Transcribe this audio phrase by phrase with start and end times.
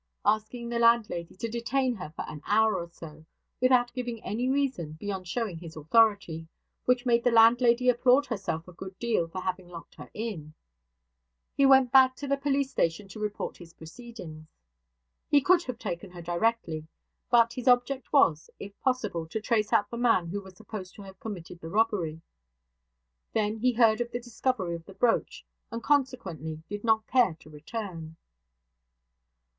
[0.25, 3.23] Asking the landlady to detain her for an hour or so,
[3.59, 6.47] without giving any reason beyond showing his authority
[6.85, 10.55] (which made the landlady applaud herself a good deal for having locked her in),
[11.53, 14.47] he went back to the police station to report his proceedings.
[15.29, 16.87] He could have taken her directly;
[17.29, 21.03] but his object was, if possible, to trace out the man who was supposed to
[21.03, 22.23] have committed the robbery.
[23.33, 27.51] Then he heard of the discovery of the brooch; and consequently did not care to
[27.51, 28.15] return.